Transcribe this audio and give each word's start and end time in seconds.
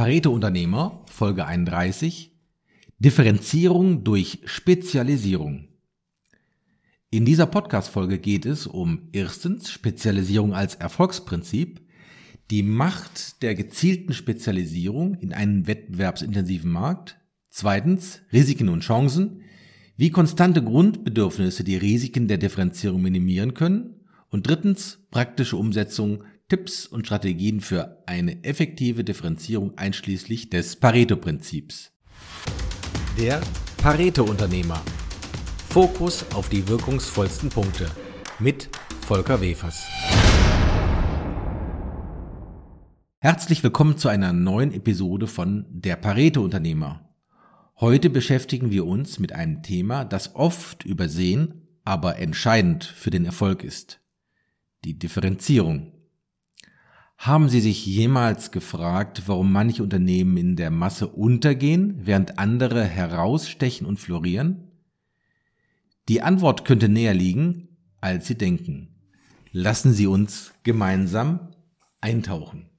Pareto-Unternehmer, 0.00 1.04
Folge 1.10 1.44
31, 1.44 2.32
Differenzierung 3.00 4.02
durch 4.02 4.38
Spezialisierung. 4.46 5.68
In 7.10 7.26
dieser 7.26 7.44
Podcast-Folge 7.44 8.18
geht 8.18 8.46
es 8.46 8.66
um 8.66 9.10
erstens 9.12 9.70
Spezialisierung 9.70 10.54
als 10.54 10.76
Erfolgsprinzip, 10.76 11.82
die 12.50 12.62
Macht 12.62 13.42
der 13.42 13.54
gezielten 13.54 14.14
Spezialisierung 14.14 15.16
in 15.16 15.34
einem 15.34 15.66
wettbewerbsintensiven 15.66 16.72
Markt, 16.72 17.18
zweitens 17.50 18.22
Risiken 18.32 18.70
und 18.70 18.80
Chancen, 18.80 19.42
wie 19.98 20.08
konstante 20.08 20.64
Grundbedürfnisse 20.64 21.62
die 21.62 21.76
Risiken 21.76 22.26
der 22.26 22.38
Differenzierung 22.38 23.02
minimieren 23.02 23.52
können 23.52 23.96
und 24.30 24.46
drittens 24.46 24.98
praktische 25.10 25.58
Umsetzung 25.58 26.24
Tipps 26.50 26.84
und 26.84 27.06
Strategien 27.06 27.60
für 27.60 28.02
eine 28.06 28.42
effektive 28.42 29.04
Differenzierung 29.04 29.78
einschließlich 29.78 30.50
des 30.50 30.74
Pareto-Prinzips. 30.74 31.92
Der 33.16 33.40
Pareto-Unternehmer. 33.76 34.82
Fokus 35.68 36.26
auf 36.34 36.48
die 36.48 36.66
wirkungsvollsten 36.66 37.50
Punkte 37.50 37.88
mit 38.40 38.68
Volker 39.02 39.40
Wefers. 39.40 39.86
Herzlich 43.20 43.62
willkommen 43.62 43.96
zu 43.96 44.08
einer 44.08 44.32
neuen 44.32 44.72
Episode 44.72 45.28
von 45.28 45.66
Der 45.70 45.94
Pareto-Unternehmer. 45.94 47.14
Heute 47.78 48.10
beschäftigen 48.10 48.72
wir 48.72 48.86
uns 48.86 49.20
mit 49.20 49.32
einem 49.32 49.62
Thema, 49.62 50.04
das 50.04 50.34
oft 50.34 50.84
übersehen, 50.84 51.68
aber 51.84 52.18
entscheidend 52.18 52.82
für 52.82 53.10
den 53.10 53.24
Erfolg 53.24 53.62
ist. 53.62 54.00
Die 54.84 54.98
Differenzierung. 54.98 55.99
Haben 57.20 57.50
Sie 57.50 57.60
sich 57.60 57.84
jemals 57.84 58.50
gefragt, 58.50 59.24
warum 59.26 59.52
manche 59.52 59.82
Unternehmen 59.82 60.38
in 60.38 60.56
der 60.56 60.70
Masse 60.70 61.06
untergehen, 61.06 62.00
während 62.06 62.38
andere 62.38 62.82
herausstechen 62.82 63.86
und 63.86 64.00
florieren? 64.00 64.70
Die 66.08 66.22
Antwort 66.22 66.64
könnte 66.64 66.88
näher 66.88 67.12
liegen, 67.12 67.76
als 68.00 68.26
Sie 68.26 68.38
denken. 68.38 69.02
Lassen 69.52 69.92
Sie 69.92 70.06
uns 70.06 70.54
gemeinsam 70.62 71.50
eintauchen. 72.00 72.70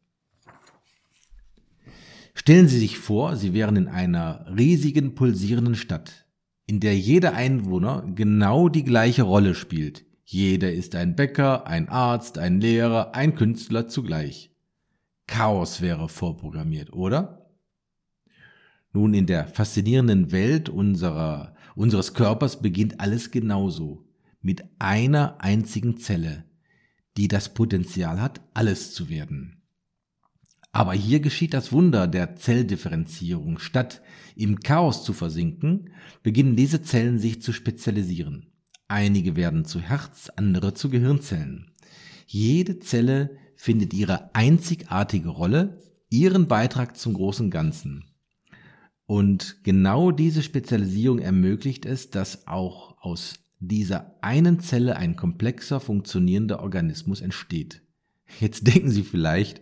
Stellen 2.33 2.67
Sie 2.67 2.79
sich 2.79 2.97
vor, 2.97 3.35
Sie 3.35 3.53
wären 3.53 3.75
in 3.75 3.87
einer 3.87 4.47
riesigen 4.57 5.13
pulsierenden 5.13 5.75
Stadt, 5.75 6.25
in 6.65 6.79
der 6.79 6.97
jeder 6.97 7.35
Einwohner 7.35 8.11
genau 8.15 8.69
die 8.69 8.85
gleiche 8.85 9.21
Rolle 9.21 9.53
spielt, 9.53 10.03
jeder 10.31 10.71
ist 10.71 10.95
ein 10.95 11.17
Bäcker, 11.17 11.67
ein 11.67 11.89
Arzt, 11.89 12.37
ein 12.37 12.61
Lehrer, 12.61 13.13
ein 13.15 13.35
Künstler 13.35 13.89
zugleich. 13.89 14.49
Chaos 15.27 15.81
wäre 15.81 16.07
vorprogrammiert, 16.07 16.93
oder? 16.93 17.49
Nun, 18.93 19.13
in 19.13 19.25
der 19.25 19.47
faszinierenden 19.47 20.31
Welt 20.31 20.69
unserer, 20.69 21.53
unseres 21.75 22.13
Körpers 22.13 22.61
beginnt 22.61 23.01
alles 23.01 23.31
genauso. 23.31 24.05
Mit 24.39 24.63
einer 24.79 25.35
einzigen 25.41 25.97
Zelle, 25.97 26.45
die 27.17 27.27
das 27.27 27.53
Potenzial 27.53 28.21
hat, 28.21 28.39
alles 28.53 28.93
zu 28.93 29.09
werden. 29.09 29.61
Aber 30.71 30.93
hier 30.93 31.19
geschieht 31.19 31.53
das 31.53 31.73
Wunder 31.73 32.07
der 32.07 32.37
Zelldifferenzierung. 32.37 33.59
Statt 33.59 34.01
im 34.37 34.61
Chaos 34.61 35.03
zu 35.03 35.11
versinken, 35.11 35.89
beginnen 36.23 36.55
diese 36.55 36.81
Zellen 36.81 37.19
sich 37.19 37.41
zu 37.41 37.51
spezialisieren. 37.51 38.50
Einige 38.91 39.37
werden 39.37 39.63
zu 39.63 39.79
Herz, 39.79 40.29
andere 40.35 40.73
zu 40.73 40.89
Gehirnzellen. 40.89 41.71
Jede 42.27 42.79
Zelle 42.79 43.37
findet 43.55 43.93
ihre 43.93 44.35
einzigartige 44.35 45.29
Rolle, 45.29 45.79
ihren 46.09 46.49
Beitrag 46.49 46.97
zum 46.97 47.13
großen 47.13 47.49
Ganzen. 47.49 48.03
Und 49.05 49.63
genau 49.63 50.11
diese 50.11 50.43
Spezialisierung 50.43 51.19
ermöglicht 51.19 51.85
es, 51.85 52.09
dass 52.09 52.47
auch 52.47 52.97
aus 52.99 53.35
dieser 53.61 54.17
einen 54.21 54.59
Zelle 54.59 54.97
ein 54.97 55.15
komplexer 55.15 55.79
funktionierender 55.79 56.59
Organismus 56.59 57.21
entsteht. 57.21 57.81
Jetzt 58.41 58.67
denken 58.73 58.89
Sie 58.89 59.03
vielleicht, 59.03 59.61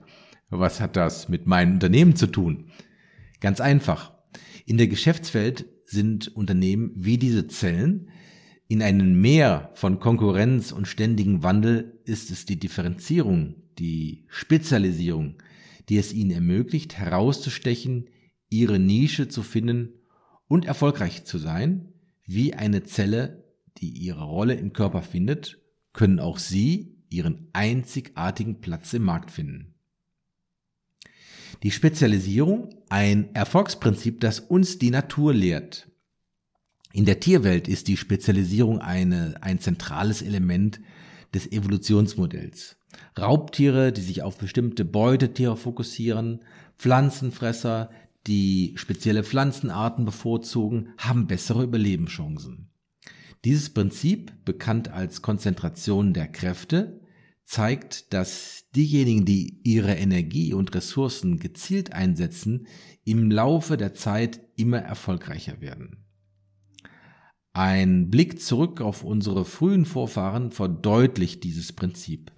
was 0.50 0.82
hat 0.82 0.96
das 0.96 1.30
mit 1.30 1.46
meinem 1.46 1.74
Unternehmen 1.74 2.16
zu 2.16 2.26
tun? 2.26 2.72
Ganz 3.42 3.62
einfach. 3.62 4.12
In 4.66 4.80
der 4.80 4.88
Geschäftswelt 4.88 5.68
sind 5.86 6.36
Unternehmen 6.36 6.94
wie 6.96 7.20
diese 7.20 7.48
Zellen, 7.48 8.10
in 8.70 8.84
einem 8.84 9.20
Meer 9.20 9.72
von 9.74 10.00
Konkurrenz 10.00 10.72
und 10.72 10.88
ständigem 10.88 11.42
Wandel 11.42 12.00
ist 12.06 12.30
es 12.30 12.46
die 12.46 12.60
Differenzierung, 12.60 13.56
die 13.80 14.26
Spezialisierung, 14.30 15.42
die 15.90 15.98
es 15.98 16.14
ihnen 16.14 16.30
ermöglicht, 16.30 16.96
herauszustechen, 16.96 18.10
ihre 18.48 18.78
Nische 18.78 19.28
zu 19.28 19.42
finden 19.42 19.94
und 20.48 20.66
erfolgreich 20.66 21.26
zu 21.26 21.40
sein, 21.40 21.94
wie 22.26 22.54
eine 22.54 22.84
Zelle, 22.84 23.44
die 23.80 23.90
ihre 23.90 24.24
Rolle 24.24 24.54
im 24.54 24.72
Körper 24.72 25.02
findet, 25.02 25.58
können 25.92 26.20
auch 26.20 26.38
sie 26.38 26.96
ihren 27.10 27.50
einzigartigen 27.54 28.62
Platz 28.62 28.94
im 28.94 29.02
Markt 29.04 29.32
finden. 29.32 29.74
Die 31.64 31.72
Spezialisierung, 31.72 32.70
ein 32.90 33.34
Erfolgsprinzip, 33.34 34.20
das 34.20 34.40
uns 34.40 34.78
die 34.78 34.92
Natur 34.92 35.34
lehrt. 35.34 35.89
In 36.92 37.06
der 37.06 37.20
Tierwelt 37.20 37.68
ist 37.68 37.88
die 37.88 37.98
Spezialisierung 37.98 38.80
eine, 38.80 39.36
ein 39.42 39.60
zentrales 39.60 40.22
Element 40.22 40.80
des 41.34 41.52
Evolutionsmodells. 41.52 42.78
Raubtiere, 43.18 43.92
die 43.92 44.02
sich 44.02 44.24
auf 44.24 44.38
bestimmte 44.38 44.86
Beutetiere 44.86 45.56
fokussieren, 45.56 46.40
Pflanzenfresser, 46.80 47.92
die 48.26 48.74
spezielle 48.76 49.24
Pflanzenarten 49.24 50.06
bevorzugen, 50.06 50.90
haben 50.98 51.28
bessere 51.28 51.64
Überlebenschancen. 51.64 52.70
Dieses 53.46 53.70
Prinzip, 53.70 54.34
bekannt 54.44 54.90
als 54.90 55.22
Konzentration 55.22 56.14
der 56.14 56.28
Kräfte, 56.28 57.00
zeigt, 57.46 58.14
dass 58.14 58.66
diejenigen, 58.76 59.26
die 59.26 59.62
ihre 59.64 59.94
Energie 59.94 60.54
und 60.54 60.74
Ressourcen 60.76 61.40
gezielt 61.40 61.94
einsetzen, 61.94 62.68
im 63.06 63.32
Laufe 63.32 63.78
der 63.78 63.94
Zeit 63.94 64.42
immer 64.56 64.80
erfolgreicher 64.80 65.62
werden. 65.62 65.99
Ein 67.54 68.10
Blick 68.10 68.42
zurück 68.42 68.82
auf 68.82 69.04
unsere 69.04 69.44
frühen 69.44 69.86
Vorfahren 69.86 70.52
verdeutlicht 70.52 71.44
dieses 71.44 71.74
Prinzip. 71.74 72.32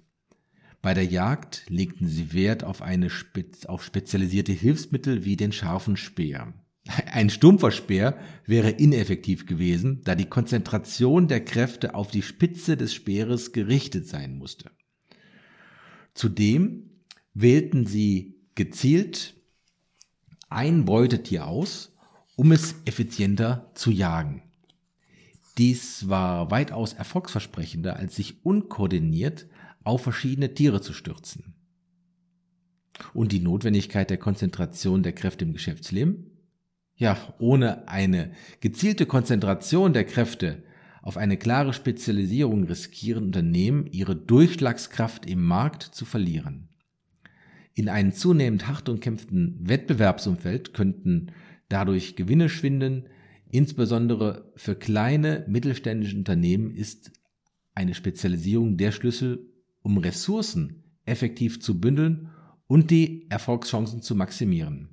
Bei 0.80 0.94
der 0.94 1.04
Jagd 1.04 1.64
legten 1.68 2.08
sie 2.08 2.32
Wert 2.32 2.64
auf, 2.64 2.82
eine 2.82 3.08
Spez 3.08 3.66
auf 3.66 3.84
spezialisierte 3.84 4.52
Hilfsmittel 4.52 5.24
wie 5.24 5.36
den 5.36 5.52
scharfen 5.52 5.96
Speer. 5.96 6.54
Ein 7.12 7.30
stumpfer 7.30 7.70
Speer 7.70 8.18
wäre 8.44 8.70
ineffektiv 8.70 9.46
gewesen, 9.46 10.00
da 10.02 10.16
die 10.16 10.26
Konzentration 10.28 11.28
der 11.28 11.44
Kräfte 11.44 11.94
auf 11.94 12.10
die 12.10 12.22
Spitze 12.22 12.76
des 12.76 12.92
Speeres 12.92 13.52
gerichtet 13.52 14.08
sein 14.08 14.36
musste. 14.36 14.72
Zudem 16.14 16.90
wählten 17.34 17.86
sie 17.86 18.40
gezielt 18.56 19.34
ein 20.48 20.84
Beutetier 20.84 21.46
aus, 21.46 21.96
um 22.34 22.50
es 22.50 22.74
effizienter 22.84 23.70
zu 23.74 23.90
jagen. 23.90 24.42
Dies 25.58 26.08
war 26.08 26.50
weitaus 26.50 26.94
erfolgsversprechender, 26.94 27.96
als 27.96 28.16
sich 28.16 28.44
unkoordiniert 28.44 29.46
auf 29.84 30.02
verschiedene 30.02 30.54
Tiere 30.54 30.80
zu 30.80 30.92
stürzen. 30.92 31.54
Und 33.14 33.32
die 33.32 33.40
Notwendigkeit 33.40 34.10
der 34.10 34.18
Konzentration 34.18 35.02
der 35.02 35.12
Kräfte 35.12 35.44
im 35.44 35.52
Geschäftsleben? 35.52 36.30
Ja, 36.94 37.34
ohne 37.38 37.88
eine 37.88 38.32
gezielte 38.60 39.06
Konzentration 39.06 39.92
der 39.92 40.04
Kräfte 40.04 40.62
auf 41.02 41.16
eine 41.16 41.36
klare 41.36 41.72
Spezialisierung 41.72 42.64
riskieren 42.64 43.24
Unternehmen 43.24 43.86
ihre 43.90 44.14
Durchschlagskraft 44.14 45.26
im 45.26 45.42
Markt 45.42 45.82
zu 45.82 46.04
verlieren. 46.04 46.68
In 47.74 47.88
einem 47.88 48.12
zunehmend 48.12 48.68
hart 48.68 48.88
umkämpften 48.88 49.58
Wettbewerbsumfeld 49.60 50.74
könnten 50.74 51.32
dadurch 51.68 52.16
Gewinne 52.16 52.48
schwinden, 52.48 53.06
Insbesondere 53.52 54.50
für 54.56 54.74
kleine 54.74 55.44
mittelständische 55.46 56.16
Unternehmen 56.16 56.74
ist 56.74 57.12
eine 57.74 57.94
Spezialisierung 57.94 58.78
der 58.78 58.92
Schlüssel, 58.92 59.46
um 59.82 59.98
Ressourcen 59.98 60.84
effektiv 61.04 61.60
zu 61.60 61.78
bündeln 61.78 62.30
und 62.66 62.90
die 62.90 63.26
Erfolgschancen 63.28 64.00
zu 64.00 64.14
maximieren. 64.14 64.88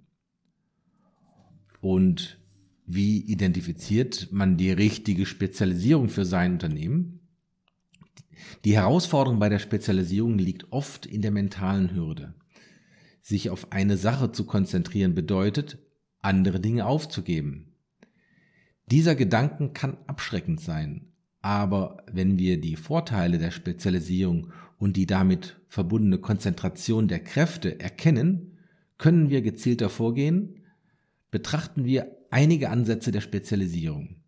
Und 1.79 2.37
wie 2.85 3.19
identifiziert 3.19 4.27
man 4.31 4.57
die 4.57 4.71
richtige 4.71 5.25
Spezialisierung 5.25 6.09
für 6.09 6.25
sein 6.25 6.53
Unternehmen? 6.53 7.21
Die 8.65 8.75
Herausforderung 8.75 9.39
bei 9.39 9.47
der 9.47 9.59
Spezialisierung 9.59 10.37
liegt 10.37 10.73
oft 10.73 11.05
in 11.05 11.21
der 11.21 11.31
mentalen 11.31 11.95
Hürde. 11.95 12.33
Sich 13.21 13.51
auf 13.51 13.71
eine 13.71 13.95
Sache 13.95 14.33
zu 14.33 14.43
konzentrieren 14.45 15.15
bedeutet, 15.15 15.77
andere 16.19 16.59
Dinge 16.59 16.85
aufzugeben. 16.85 17.68
Dieser 18.91 19.13
Gedanken 19.15 19.73
kann 19.73 19.97
abschreckend 20.07 20.61
sein, 20.61 21.13
aber 21.41 22.03
wenn 22.11 22.39
wir 22.39 22.59
die 22.59 22.75
Vorteile 22.75 23.37
der 23.37 23.51
Spezialisierung 23.51 24.51
und 24.77 24.97
die 24.97 25.05
damit 25.05 25.59
verbundene 25.67 26.17
Konzentration 26.17 27.07
der 27.07 27.19
Kräfte 27.19 27.79
erkennen, 27.79 28.57
können 28.97 29.29
wir 29.29 29.43
gezielter 29.43 29.89
vorgehen, 29.89 30.65
betrachten 31.29 31.85
wir 31.85 32.17
einige 32.31 32.71
Ansätze 32.71 33.11
der 33.11 33.21
Spezialisierung. 33.21 34.23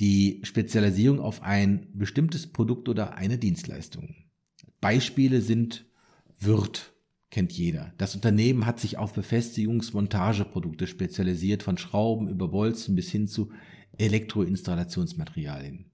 Die 0.00 0.40
Spezialisierung 0.42 1.20
auf 1.20 1.42
ein 1.42 1.86
bestimmtes 1.94 2.48
Produkt 2.48 2.88
oder 2.88 3.14
eine 3.14 3.38
Dienstleistung. 3.38 4.16
Beispiele 4.80 5.40
sind 5.40 5.86
Wirt, 6.38 6.95
kennt 7.30 7.52
jeder. 7.52 7.92
Das 7.98 8.14
Unternehmen 8.14 8.66
hat 8.66 8.80
sich 8.80 8.98
auf 8.98 9.12
Befestigungsmontageprodukte 9.12 10.86
spezialisiert, 10.86 11.62
von 11.62 11.78
Schrauben 11.78 12.28
über 12.28 12.48
Bolzen 12.48 12.94
bis 12.94 13.10
hin 13.10 13.28
zu 13.28 13.50
Elektroinstallationsmaterialien. 13.98 15.90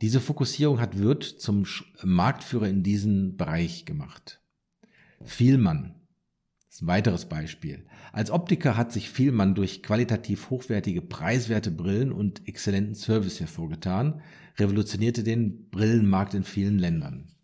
Diese 0.00 0.20
Fokussierung 0.20 0.80
hat 0.80 0.98
Wirt 0.98 1.24
zum 1.24 1.66
Marktführer 2.02 2.68
in 2.68 2.82
diesem 2.82 3.36
Bereich 3.36 3.84
gemacht. 3.84 4.40
Vielmann 5.22 5.94
ist 6.70 6.82
ein 6.82 6.86
weiteres 6.86 7.26
Beispiel. 7.26 7.84
Als 8.12 8.30
Optiker 8.30 8.76
hat 8.76 8.92
sich 8.92 9.10
Vielmann 9.10 9.54
durch 9.54 9.82
qualitativ 9.82 10.50
hochwertige, 10.50 11.02
preiswerte 11.02 11.70
Brillen 11.70 12.12
und 12.12 12.46
exzellenten 12.48 12.94
Service 12.94 13.40
hervorgetan, 13.40 14.22
revolutionierte 14.56 15.22
den 15.22 15.68
Brillenmarkt 15.68 16.34
in 16.34 16.44
vielen 16.44 16.78
Ländern. 16.78 17.34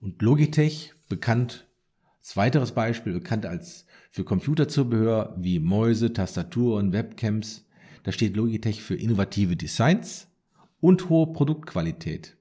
Und 0.00 0.20
Logitech, 0.20 0.94
bekannt, 1.08 1.67
als 2.28 2.36
weiteres 2.36 2.72
Beispiel, 2.72 3.14
bekannt 3.14 3.46
als 3.46 3.86
für 4.10 4.22
Computerzubehör 4.22 5.34
wie 5.38 5.60
Mäuse, 5.60 6.12
Tastaturen, 6.12 6.92
Webcams, 6.92 7.66
da 8.02 8.12
steht 8.12 8.36
Logitech 8.36 8.82
für 8.82 8.96
innovative 8.96 9.56
Designs, 9.56 10.28
und 10.78 11.08
hohe 11.08 11.32
Produktqualität. 11.32 12.36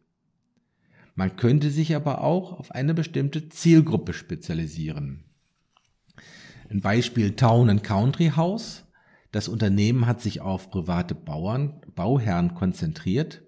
Man 1.15 1.37
könnte 1.37 1.71
sich 1.71 1.95
aber 1.95 2.21
auch 2.21 2.59
auf 2.59 2.71
eine 2.71 2.93
bestimmte 2.93 3.47
Zielgruppe 3.47 4.11
spezialisieren. 4.11 5.23
Ein 6.69 6.81
Beispiel 6.81 7.37
Town 7.37 7.69
and 7.69 7.81
Country 7.81 8.33
House. 8.35 8.83
Das 9.31 9.47
Unternehmen 9.47 10.05
hat 10.05 10.21
sich 10.21 10.41
auf 10.41 10.69
private 10.69 11.15
Bauern, 11.15 11.79
Bauherren 11.95 12.55
konzentriert 12.55 13.41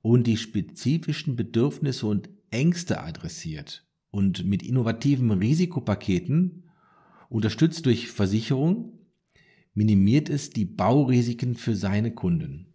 und 0.00 0.26
die 0.26 0.38
spezifischen 0.38 1.36
Bedürfnisse 1.36 2.06
und 2.06 2.30
Ängste 2.50 3.02
adressiert 3.02 3.85
und 4.16 4.46
mit 4.46 4.62
innovativen 4.62 5.30
Risikopaketen, 5.30 6.62
unterstützt 7.28 7.84
durch 7.84 8.08
Versicherung, 8.08 8.98
minimiert 9.74 10.30
es 10.30 10.48
die 10.48 10.64
Baurisiken 10.64 11.54
für 11.54 11.76
seine 11.76 12.12
Kunden. 12.12 12.72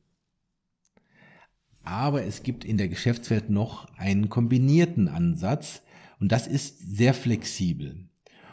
Aber 1.81 2.23
es 2.23 2.43
gibt 2.43 2.63
in 2.63 2.77
der 2.77 2.89
Geschäftswelt 2.89 3.49
noch 3.49 3.91
einen 3.97 4.29
kombinierten 4.29 5.07
Ansatz 5.07 5.81
und 6.19 6.31
das 6.31 6.45
ist 6.45 6.77
sehr 6.95 7.15
flexibel. 7.15 8.07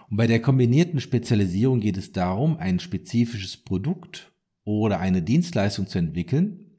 Und 0.09 0.17
bei 0.17 0.27
der 0.27 0.41
kombinierten 0.41 1.01
Spezialisierung 1.01 1.81
geht 1.81 1.99
es 1.99 2.13
darum, 2.13 2.57
ein 2.57 2.79
spezifisches 2.79 3.59
Produkt 3.59 4.33
oder 4.65 4.99
eine 4.99 5.21
Dienstleistung 5.21 5.89
zu 5.89 5.99
entwickeln 5.99 6.71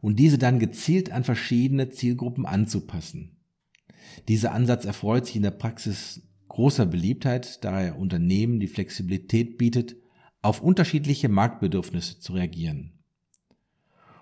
und 0.00 0.18
diese 0.18 0.36
dann 0.36 0.58
gezielt 0.58 1.12
an 1.12 1.22
verschiedene 1.22 1.90
Zielgruppen 1.90 2.44
anzupassen. 2.44 3.33
Dieser 4.28 4.52
Ansatz 4.52 4.84
erfreut 4.84 5.26
sich 5.26 5.36
in 5.36 5.42
der 5.42 5.50
Praxis 5.50 6.22
großer 6.48 6.86
Beliebtheit, 6.86 7.64
da 7.64 7.80
er 7.80 7.98
Unternehmen 7.98 8.60
die 8.60 8.68
Flexibilität 8.68 9.58
bietet, 9.58 9.96
auf 10.42 10.60
unterschiedliche 10.60 11.28
Marktbedürfnisse 11.28 12.20
zu 12.20 12.34
reagieren. 12.34 12.92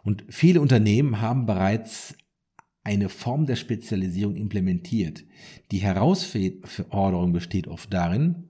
Und 0.05 0.25
viele 0.29 0.61
Unternehmen 0.61 1.21
haben 1.21 1.47
bereits 1.47 2.15
eine 2.85 3.09
Form 3.09 3.47
der 3.47 3.57
Spezialisierung 3.57 4.37
implementiert. 4.37 5.25
Die 5.71 5.79
Herausforderung 5.79 7.33
besteht 7.33 7.69
oft 7.69 7.93
darin, 7.93 8.49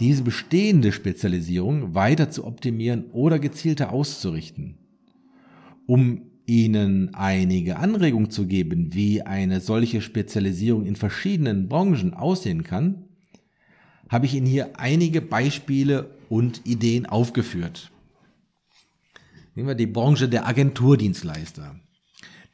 diese 0.00 0.22
bestehende 0.22 0.92
Spezialisierung 0.92 1.94
weiter 1.94 2.30
zu 2.30 2.44
optimieren 2.44 3.10
oder 3.12 3.38
gezielter 3.38 3.92
auszurichten. 3.92 4.78
Um 5.86 6.29
Ihnen 6.50 7.14
einige 7.14 7.76
Anregungen 7.76 8.30
zu 8.30 8.48
geben, 8.48 8.92
wie 8.92 9.22
eine 9.22 9.60
solche 9.60 10.00
Spezialisierung 10.00 10.84
in 10.84 10.96
verschiedenen 10.96 11.68
Branchen 11.68 12.12
aussehen 12.12 12.64
kann, 12.64 13.04
habe 14.08 14.26
ich 14.26 14.34
Ihnen 14.34 14.48
hier 14.48 14.70
einige 14.76 15.20
Beispiele 15.20 16.10
und 16.28 16.66
Ideen 16.66 17.06
aufgeführt. 17.06 17.92
Nehmen 19.54 19.68
wir 19.68 19.76
die 19.76 19.86
Branche 19.86 20.28
der 20.28 20.48
Agenturdienstleister. 20.48 21.78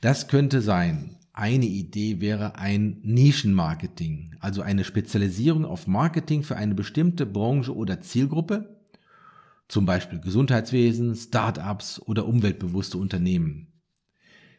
Das 0.02 0.28
könnte 0.28 0.60
sein. 0.60 1.16
Eine 1.32 1.64
Idee 1.64 2.20
wäre 2.20 2.56
ein 2.56 2.98
Nischenmarketing, 3.02 4.36
also 4.40 4.60
eine 4.60 4.84
Spezialisierung 4.84 5.64
auf 5.64 5.86
Marketing 5.86 6.42
für 6.42 6.56
eine 6.56 6.74
bestimmte 6.74 7.24
Branche 7.24 7.74
oder 7.74 8.02
Zielgruppe, 8.02 8.76
zum 9.68 9.86
Beispiel 9.86 10.20
Gesundheitswesen, 10.20 11.14
Start-ups 11.14 11.98
oder 12.00 12.26
umweltbewusste 12.26 12.98
Unternehmen. 12.98 13.68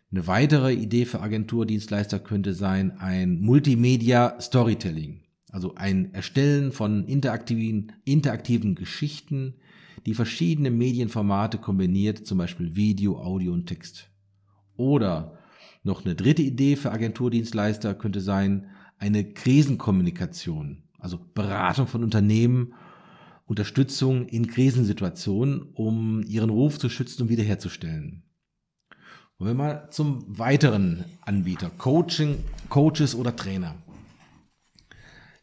Eine 0.10 0.26
weitere 0.26 0.74
Idee 0.74 1.04
für 1.04 1.20
Agenturdienstleister 1.20 2.20
könnte 2.20 2.54
sein 2.54 2.98
ein 3.00 3.42
Multimedia 3.42 4.40
Storytelling, 4.40 5.24
also 5.52 5.76
ein 5.76 6.14
Erstellen 6.14 6.72
von 6.72 7.06
interaktiven, 7.06 7.92
interaktiven 8.06 8.76
Geschichten, 8.76 9.56
die 10.06 10.14
verschiedene 10.14 10.72
Medienformate 10.72 11.58
kombiniert, 11.58 12.26
zum 12.26 12.38
Beispiel 12.38 12.78
Video, 12.78 13.18
Audio 13.18 13.52
und 13.52 13.66
Text. 13.66 14.10
Oder 14.78 15.40
noch 15.84 16.06
eine 16.06 16.16
dritte 16.16 16.42
Idee 16.42 16.78
für 16.78 16.92
Agenturdienstleister 16.94 17.94
könnte 17.94 18.22
sein 18.22 18.68
eine 19.00 19.34
Krisenkommunikation, 19.34 20.84
also 21.00 21.20
Beratung 21.34 21.88
von 21.88 22.02
Unternehmen, 22.02 22.74
Unterstützung 23.46 24.26
in 24.28 24.48
Krisensituationen, 24.48 25.64
um 25.74 26.24
ihren 26.24 26.50
Ruf 26.50 26.80
zu 26.80 26.88
schützen 26.88 27.24
und 27.24 27.30
wiederherzustellen. 27.30 28.24
Wollen 29.40 29.52
wir 29.52 29.64
mal 29.64 29.90
zum 29.92 30.24
weiteren 30.40 31.06
Anbieter, 31.22 31.70
Coaching, 31.78 32.44
Coaches 32.70 33.14
oder 33.14 33.36
Trainer. 33.36 33.76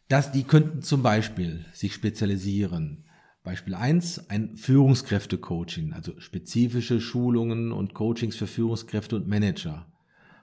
Das, 0.09 0.33
die 0.33 0.43
könnten 0.43 0.83
zum 0.83 1.03
Beispiel 1.03 1.65
sich 1.73 1.95
spezialisieren 1.95 3.05
Beispiel 3.45 3.75
eins 3.75 4.31
ein 4.31 4.57
Führungskräfte-Coaching, 4.57 5.93
also 5.93 6.19
spezifische 6.19 6.99
Schulungen 6.99 7.73
und 7.73 7.93
Coachings 7.93 8.37
für 8.37 8.47
Führungskräfte 8.47 9.17
und 9.17 9.29
Manager. 9.29 9.87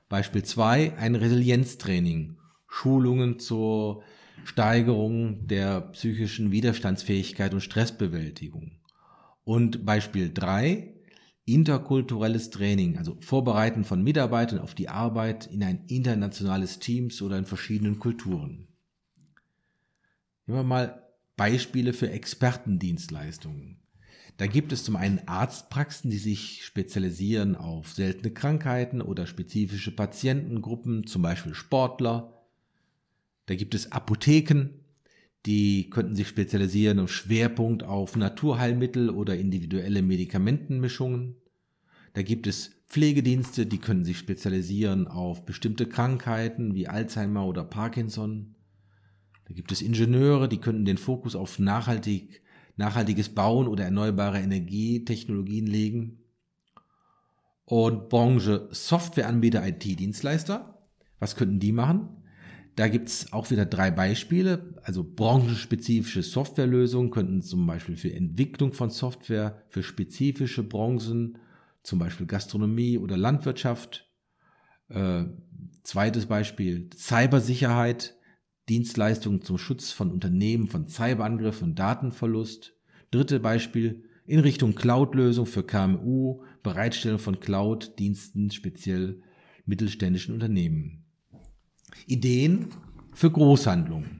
Beispiel 0.07 0.43
zwei 0.43 0.95
ein 0.97 1.15
Resilienztraining, 1.15 2.37
Schulungen 2.67 3.39
zur 3.39 4.03
Steigerung 4.45 5.47
der 5.47 5.81
psychischen 5.81 6.51
Widerstandsfähigkeit 6.51 7.55
und 7.55 7.61
Stressbewältigung. 7.61 8.73
Und 9.43 9.83
Beispiel 9.83 10.31
drei 10.31 10.93
interkulturelles 11.45 12.49
Training, 12.49 12.97
also 12.97 13.17
Vorbereiten 13.19 13.83
von 13.83 14.03
Mitarbeitern 14.03 14.59
auf 14.59 14.75
die 14.75 14.89
Arbeit 14.89 15.47
in 15.47 15.63
ein 15.63 15.85
internationales 15.87 16.79
Teams 16.79 17.21
oder 17.21 17.37
in 17.37 17.45
verschiedenen 17.45 17.99
Kulturen. 17.99 18.67
Nehmen 20.45 20.59
wir 20.59 20.63
mal 20.63 21.07
Beispiele 21.35 21.93
für 21.93 22.11
Expertendienstleistungen. 22.11 23.81
Da 24.37 24.47
gibt 24.47 24.71
es 24.71 24.83
zum 24.83 24.95
einen 24.95 25.27
Arztpraxen, 25.27 26.09
die 26.09 26.17
sich 26.17 26.65
spezialisieren 26.65 27.55
auf 27.55 27.91
seltene 27.91 28.33
Krankheiten 28.33 29.01
oder 29.01 29.27
spezifische 29.27 29.95
Patientengruppen, 29.95 31.05
zum 31.05 31.21
Beispiel 31.21 31.53
Sportler. 31.53 32.47
Da 33.45 33.55
gibt 33.55 33.75
es 33.75 33.91
Apotheken, 33.91 34.80
die 35.45 35.89
könnten 35.89 36.15
sich 36.15 36.27
spezialisieren 36.27 36.99
auf 36.99 37.11
Schwerpunkt 37.11 37.83
auf 37.83 38.15
Naturheilmittel 38.15 39.09
oder 39.09 39.35
individuelle 39.35 40.01
Medikamentenmischungen. 40.01 41.35
Da 42.13 42.21
gibt 42.21 42.45
es 42.45 42.71
Pflegedienste, 42.87 43.65
die 43.65 43.77
können 43.77 44.03
sich 44.03 44.17
spezialisieren 44.17 45.07
auf 45.07 45.45
bestimmte 45.45 45.87
Krankheiten 45.87 46.75
wie 46.75 46.87
Alzheimer 46.87 47.45
oder 47.45 47.63
Parkinson. 47.63 48.55
Da 49.47 49.53
gibt 49.53 49.71
es 49.71 49.81
Ingenieure, 49.81 50.47
die 50.47 50.59
könnten 50.59 50.85
den 50.85 50.97
Fokus 50.97 51.35
auf 51.35 51.57
nachhaltig, 51.57 52.41
nachhaltiges 52.75 53.29
Bauen 53.29 53.67
oder 53.67 53.85
erneuerbare 53.85 54.39
Energietechnologien 54.39 55.67
legen. 55.67 56.19
Und 57.65 58.09
Branche 58.09 58.67
Softwareanbieter, 58.71 59.65
IT-Dienstleister, 59.65 60.81
was 61.19 61.35
könnten 61.35 61.59
die 61.59 61.71
machen? 61.71 62.20
Da 62.75 62.87
gibt 62.87 63.09
es 63.09 63.33
auch 63.33 63.51
wieder 63.51 63.65
drei 63.65 63.91
Beispiele. 63.91 64.75
Also 64.83 65.03
branchenspezifische 65.03 66.23
Softwarelösungen 66.23 67.11
könnten 67.11 67.41
zum 67.41 67.65
Beispiel 67.65 67.97
für 67.97 68.13
Entwicklung 68.13 68.73
von 68.73 68.89
Software 68.89 69.61
für 69.69 69.83
spezifische 69.83 70.63
Branchen, 70.63 71.37
zum 71.83 71.99
Beispiel 71.99 72.27
Gastronomie 72.27 72.97
oder 72.97 73.17
Landwirtschaft. 73.17 74.09
Äh, 74.89 75.25
zweites 75.83 76.27
Beispiel 76.27 76.89
Cybersicherheit. 76.95 78.15
Dienstleistungen 78.69 79.41
zum 79.41 79.57
Schutz 79.57 79.91
von 79.91 80.11
Unternehmen 80.11 80.67
von 80.67 80.87
Cyberangriffen 80.87 81.69
und 81.69 81.79
Datenverlust. 81.79 82.73
Dritte 83.09 83.41
Beispiel 83.41 84.05
in 84.25 84.39
Richtung 84.39 84.75
Cloud-Lösung 84.75 85.45
für 85.45 85.63
KMU, 85.63 86.43
Bereitstellung 86.63 87.19
von 87.19 87.41
Cloud-Diensten 87.41 88.49
speziell 88.51 89.21
mittelständischen 89.65 90.33
Unternehmen. 90.33 91.03
Ideen 92.07 92.67
für 93.13 93.31
Großhandlungen. 93.31 94.19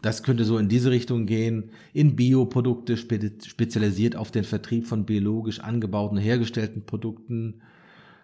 das 0.00 0.22
könnte 0.22 0.44
so 0.44 0.58
in 0.58 0.68
diese 0.68 0.90
Richtung 0.90 1.26
gehen. 1.26 1.70
In 1.92 2.14
Bioprodukte 2.14 2.96
spezialisiert 2.96 4.14
auf 4.14 4.30
den 4.30 4.44
Vertrieb 4.44 4.86
von 4.86 5.04
biologisch 5.04 5.60
angebauten, 5.60 6.18
hergestellten 6.18 6.86
Produkten. 6.86 7.62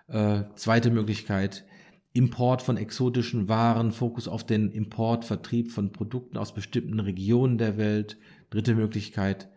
Äh, 0.07 0.45
zweite 0.55 0.91
Möglichkeit, 0.91 1.65
Import 2.13 2.63
von 2.63 2.77
exotischen 2.77 3.49
Waren, 3.49 3.91
Fokus 3.91 4.29
auf 4.29 4.47
den 4.47 4.71
Import, 4.71 5.25
Vertrieb 5.25 5.73
von 5.73 5.91
Produkten 5.91 6.37
aus 6.37 6.55
bestimmten 6.55 7.01
Regionen 7.01 7.59
der 7.59 7.77
Welt. 7.77 8.19
Dritte 8.51 8.77
Möglichkeit, 8.77 9.49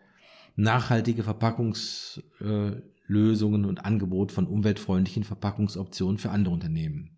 nachhaltige 0.56 1.22
Verpackungslösungen 1.22 3.64
und 3.64 3.84
Angebot 3.84 4.32
von 4.32 4.48
umweltfreundlichen 4.48 5.22
Verpackungsoptionen 5.22 6.18
für 6.18 6.30
andere 6.30 6.54
Unternehmen. 6.54 7.17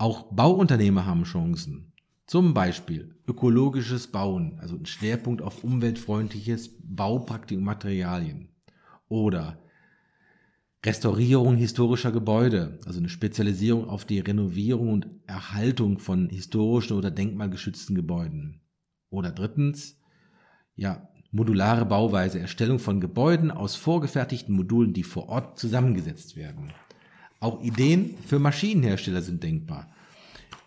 Auch 0.00 0.32
Bauunternehmer 0.32 1.04
haben 1.04 1.24
Chancen. 1.24 1.92
Zum 2.24 2.54
Beispiel 2.54 3.16
ökologisches 3.28 4.06
Bauen, 4.06 4.58
also 4.58 4.76
ein 4.76 4.86
Schwerpunkt 4.86 5.42
auf 5.42 5.62
umweltfreundliches 5.62 6.70
Baupraktik 6.82 7.58
und 7.58 7.64
Materialien. 7.64 8.48
Oder 9.10 9.58
Restaurierung 10.82 11.56
historischer 11.56 12.12
Gebäude, 12.12 12.78
also 12.86 12.98
eine 12.98 13.10
Spezialisierung 13.10 13.90
auf 13.90 14.06
die 14.06 14.20
Renovierung 14.20 14.88
und 14.88 15.06
Erhaltung 15.26 15.98
von 15.98 16.30
historischen 16.30 16.96
oder 16.96 17.10
denkmalgeschützten 17.10 17.94
Gebäuden. 17.94 18.62
Oder 19.10 19.32
drittens, 19.32 20.00
ja, 20.76 21.10
modulare 21.30 21.84
Bauweise, 21.84 22.40
Erstellung 22.40 22.78
von 22.78 23.02
Gebäuden 23.02 23.50
aus 23.50 23.76
vorgefertigten 23.76 24.54
Modulen, 24.54 24.94
die 24.94 25.02
vor 25.02 25.28
Ort 25.28 25.58
zusammengesetzt 25.58 26.36
werden. 26.36 26.72
Auch 27.40 27.62
Ideen 27.62 28.16
für 28.26 28.38
Maschinenhersteller 28.38 29.22
sind 29.22 29.42
denkbar. 29.42 29.90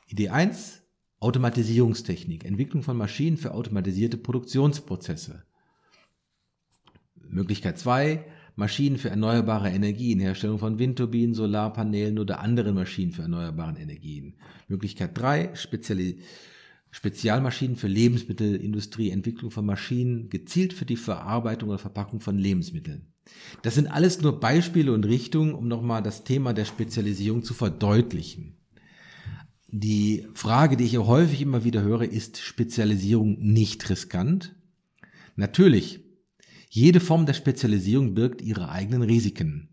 Idee 0.07 0.29
1, 0.29 0.81
Automatisierungstechnik, 1.19 2.43
Entwicklung 2.45 2.81
von 2.81 2.97
Maschinen 2.97 3.37
für 3.37 3.53
automatisierte 3.53 4.17
Produktionsprozesse. 4.17 5.43
Möglichkeit 7.29 7.79
2, 7.79 8.25
Maschinen 8.55 8.97
für 8.97 9.09
erneuerbare 9.09 9.69
Energien, 9.69 10.19
Herstellung 10.19 10.59
von 10.59 10.79
Windturbinen, 10.79 11.33
Solarpanelen 11.33 12.19
oder 12.19 12.39
anderen 12.39 12.75
Maschinen 12.75 13.11
für 13.11 13.23
erneuerbare 13.23 13.79
Energien. 13.79 14.35
Möglichkeit 14.67 15.17
3, 15.17 15.55
Speziali 15.55 16.19
Spezialmaschinen 16.91 17.75
für 17.75 17.87
Lebensmittelindustrie, 17.87 19.09
Entwicklung 19.09 19.49
von 19.49 19.65
Maschinen 19.65 20.29
gezielt 20.29 20.73
für 20.73 20.85
die 20.85 20.95
Verarbeitung 20.95 21.69
oder 21.69 21.79
Verpackung 21.79 22.19
von 22.19 22.37
Lebensmitteln. 22.37 23.12
Das 23.61 23.75
sind 23.75 23.87
alles 23.87 24.21
nur 24.21 24.39
Beispiele 24.39 24.93
und 24.93 25.05
Richtungen, 25.05 25.53
um 25.53 25.67
nochmal 25.67 26.03
das 26.03 26.23
Thema 26.23 26.53
der 26.53 26.65
Spezialisierung 26.65 27.43
zu 27.43 27.53
verdeutlichen. 27.53 28.57
Die 29.67 30.27
Frage, 30.33 30.77
die 30.77 30.83
ich 30.83 30.97
häufig 30.97 31.41
immer 31.41 31.63
wieder 31.63 31.81
höre, 31.81 32.03
ist 32.03 32.37
Spezialisierung 32.37 33.39
nicht 33.39 33.89
riskant? 33.89 34.55
Natürlich, 35.35 36.01
jede 36.69 36.99
Form 36.99 37.25
der 37.25 37.33
Spezialisierung 37.33 38.13
birgt 38.13 38.41
ihre 38.41 38.69
eigenen 38.69 39.01
Risiken. 39.01 39.69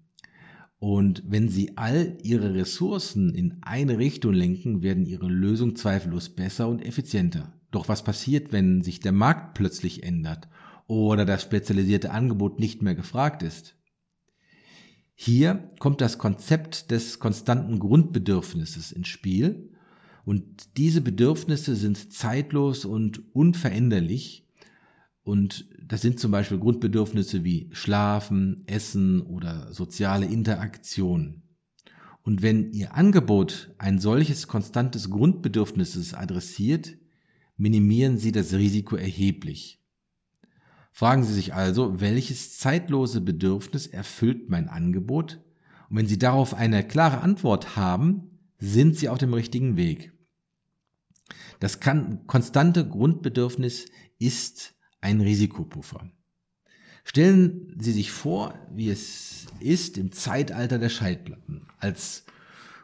Und 0.78 1.23
wenn 1.26 1.50
Sie 1.50 1.76
all 1.76 2.16
Ihre 2.23 2.54
Ressourcen 2.54 3.35
in 3.35 3.59
eine 3.61 3.99
Richtung 3.99 4.33
lenken, 4.33 4.83
werden 4.83 5.04
Ihre 5.04 5.26
Lösungen 5.26 5.76
zweifellos 5.76 6.30
besser 6.30 6.69
und 6.69 6.80
effizienter. 6.80 7.52
Doch 7.71 7.88
was 7.88 8.02
passiert, 8.02 8.52
wenn 8.52 8.83
sich 8.83 9.00
der 9.00 9.12
Markt 9.12 9.52
plötzlich 9.54 10.02
ändert 10.02 10.49
oder 10.91 11.25
das 11.25 11.43
spezialisierte 11.43 12.11
Angebot 12.11 12.59
nicht 12.59 12.83
mehr 12.83 12.97
gefragt 12.97 13.45
ist? 13.45 13.77
Hier 15.15 15.69
kommt 15.79 16.01
das 16.01 16.19
Konzept 16.19 16.91
des 16.91 17.21
konstanten 17.21 17.79
Grundbedürfnisses 17.79 18.91
ins 18.91 19.07
Spiel 19.07 19.71
und 20.25 20.77
diese 20.77 21.01
Bedürfnisse 21.01 21.77
sind 21.77 22.13
zeitlos 22.13 22.85
und 22.85 23.23
unveränderlich. 23.35 24.49
Und 25.23 25.69
das 25.81 26.03
sind 26.03 26.19
zum 26.19 26.33
Beispiel 26.33 26.59
Grundbedürfnisse 26.59 27.45
wie 27.45 27.69
Schlafen, 27.71 28.65
Essen 28.67 29.21
oder 29.21 29.73
soziale 29.73 30.27
Interaktion. 30.27 31.43
Und 32.23 32.43
wenn 32.43 32.73
Ihr 32.73 32.95
Angebot 32.97 33.73
ein 33.79 34.01
solches 34.01 34.49
konstantes 34.49 35.09
Grundbedürfnisses 35.09 36.15
adressiert, 36.15 36.97
minimieren 37.57 38.19
Sie 38.19 38.33
das 38.33 38.55
Risiko 38.55 38.97
erheblich. 38.97 39.80
Fragen 40.93 41.23
Sie 41.23 41.33
sich 41.33 41.55
also, 41.55 42.01
welches 42.01 42.59
zeitlose 42.59 43.21
Bedürfnis 43.21 43.87
erfüllt 43.87 44.51
mein 44.51 44.69
Angebot? 44.69 45.41
Und 45.89 45.97
wenn 45.97 46.07
Sie 46.07 46.19
darauf 46.19 46.55
eine 46.55 46.87
klare 46.87 47.21
Antwort 47.21 47.77
haben, 47.77 48.39
sind 48.59 48.97
Sie 48.97 49.09
auf 49.09 49.19
dem 49.19 49.35
richtigen 49.35 49.77
Weg. 49.77 50.13
Das 51.59 51.81
kann, 51.81 52.27
konstante 52.27 52.87
Grundbedürfnis 52.87 53.87
ist 54.19 54.75
ein 55.01 55.21
Risikopuffer. 55.21 56.11
Stellen 57.05 57.75
Sie 57.79 57.93
sich 57.93 58.13
vor, 58.13 58.55
wie 58.73 58.91
es 58.91 59.47
ist 59.61 59.99
im 59.99 60.13
Zeitalter 60.13 60.79
der 60.79 60.91
Schallplatten. 60.91 61.67
Als 61.79 62.25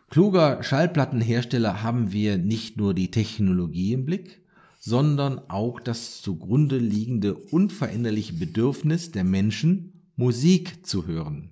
kluger 0.09 0.63
Schallplattenhersteller 0.63 1.83
haben 1.83 2.13
wir 2.13 2.39
nicht 2.39 2.77
nur 2.77 2.95
die 2.95 3.11
Technologie 3.11 3.93
im 3.93 4.05
Blick, 4.05 4.43
sondern 4.87 5.40
auch 5.50 5.81
das 5.81 6.23
zugrunde 6.23 6.78
liegende 6.78 7.35
unveränderliche 7.35 8.35
Bedürfnis 8.35 9.11
der 9.11 9.25
Menschen, 9.25 10.12
Musik 10.14 10.87
zu 10.87 11.09
hören. 11.09 11.50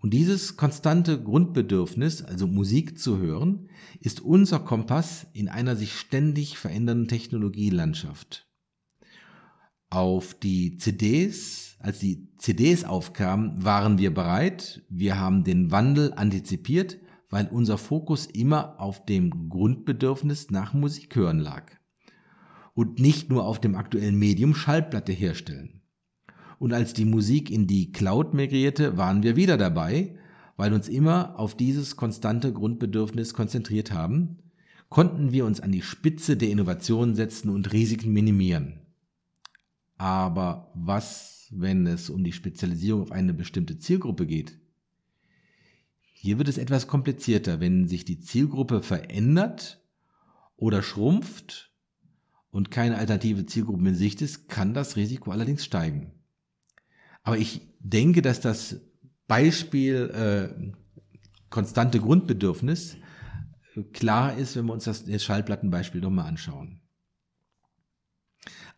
Und 0.00 0.14
dieses 0.14 0.56
konstante 0.56 1.22
Grundbedürfnis, 1.22 2.22
also 2.22 2.46
Musik 2.46 2.98
zu 2.98 3.18
hören, 3.18 3.68
ist 4.00 4.20
unser 4.20 4.58
Kompass 4.58 5.26
in 5.34 5.50
einer 5.50 5.76
sich 5.76 5.92
ständig 5.92 6.56
verändernden 6.56 7.08
Technologielandschaft. 7.08 8.46
Auf 9.90 10.32
die 10.32 10.78
CDs, 10.78 11.76
als 11.78 11.98
die 11.98 12.30
CDs 12.38 12.84
aufkamen, 12.84 13.62
waren 13.62 13.98
wir 13.98 14.14
bereit. 14.14 14.82
Wir 14.88 15.20
haben 15.20 15.44
den 15.44 15.70
Wandel 15.70 16.14
antizipiert, 16.14 16.96
weil 17.28 17.48
unser 17.48 17.76
Fokus 17.76 18.24
immer 18.24 18.80
auf 18.80 19.04
dem 19.04 19.50
Grundbedürfnis 19.50 20.50
nach 20.50 20.72
Musik 20.72 21.16
hören 21.16 21.38
lag. 21.38 21.76
Und 22.76 23.00
nicht 23.00 23.30
nur 23.30 23.46
auf 23.46 23.58
dem 23.58 23.74
aktuellen 23.74 24.18
Medium 24.18 24.54
Schallplatte 24.54 25.12
herstellen. 25.12 25.80
Und 26.58 26.74
als 26.74 26.92
die 26.92 27.06
Musik 27.06 27.50
in 27.50 27.66
die 27.66 27.90
Cloud 27.90 28.34
migrierte, 28.34 28.98
waren 28.98 29.22
wir 29.22 29.34
wieder 29.34 29.56
dabei, 29.56 30.14
weil 30.58 30.74
uns 30.74 30.86
immer 30.86 31.38
auf 31.38 31.56
dieses 31.56 31.96
konstante 31.96 32.52
Grundbedürfnis 32.52 33.32
konzentriert 33.32 33.92
haben, 33.92 34.38
konnten 34.90 35.32
wir 35.32 35.46
uns 35.46 35.60
an 35.60 35.72
die 35.72 35.80
Spitze 35.80 36.36
der 36.36 36.50
Innovation 36.50 37.14
setzen 37.14 37.48
und 37.48 37.72
Risiken 37.72 38.12
minimieren. 38.12 38.80
Aber 39.96 40.70
was, 40.74 41.48
wenn 41.50 41.86
es 41.86 42.10
um 42.10 42.24
die 42.24 42.32
Spezialisierung 42.32 43.00
auf 43.00 43.12
eine 43.12 43.32
bestimmte 43.32 43.78
Zielgruppe 43.78 44.26
geht? 44.26 44.58
Hier 46.12 46.36
wird 46.36 46.48
es 46.48 46.58
etwas 46.58 46.86
komplizierter, 46.86 47.58
wenn 47.60 47.88
sich 47.88 48.04
die 48.04 48.20
Zielgruppe 48.20 48.82
verändert 48.82 49.82
oder 50.56 50.82
schrumpft 50.82 51.72
und 52.56 52.70
keine 52.70 52.96
alternative 52.96 53.44
Zielgruppe 53.44 53.86
in 53.86 53.94
Sicht 53.94 54.22
ist, 54.22 54.48
kann 54.48 54.72
das 54.72 54.96
Risiko 54.96 55.30
allerdings 55.30 55.62
steigen. 55.62 56.12
Aber 57.22 57.36
ich 57.36 57.60
denke, 57.80 58.22
dass 58.22 58.40
das 58.40 58.80
Beispiel 59.26 60.08
äh, 60.08 60.72
konstante 61.50 62.00
Grundbedürfnis 62.00 62.96
äh, 63.74 63.82
klar 63.92 64.38
ist, 64.38 64.56
wenn 64.56 64.64
wir 64.64 64.72
uns 64.72 64.84
das, 64.84 65.04
das 65.04 65.22
Schallplattenbeispiel 65.22 66.00
nochmal 66.00 66.28
anschauen. 66.28 66.80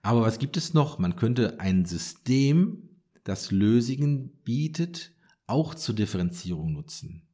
Aber 0.03 0.23
was 0.23 0.41
gibt 0.41 0.57
es 0.57 0.75
noch? 0.75 0.99
Man 0.99 1.15
könnte 1.15 1.61
ein 1.61 1.85
System, 1.85 2.83
das 3.23 3.53
Lösungen 3.53 4.41
bietet, 4.43 5.13
auch 5.47 5.77
zur 5.77 5.95
Differenzierung 5.95 6.73
nutzen. 6.73 7.29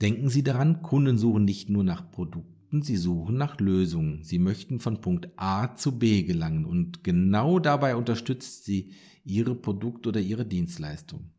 Denken 0.00 0.28
Sie 0.28 0.44
daran, 0.44 0.82
Kunden 0.82 1.18
suchen 1.18 1.44
nicht 1.44 1.70
nur 1.70 1.82
nach 1.82 2.08
Produkten, 2.12 2.55
sie 2.70 2.96
suchen 2.96 3.36
nach 3.36 3.60
Lösungen. 3.60 4.22
Sie 4.22 4.38
möchten 4.38 4.80
von 4.80 5.00
Punkt 5.00 5.28
A 5.36 5.74
zu 5.74 5.98
B 5.98 6.22
gelangen 6.22 6.64
und 6.64 7.04
genau 7.04 7.58
dabei 7.58 7.96
unterstützt 7.96 8.64
sie 8.64 8.92
Ihre 9.24 9.54
Produkt- 9.54 10.06
oder 10.06 10.20
Ihre 10.20 10.44
Dienstleistung. 10.44 11.30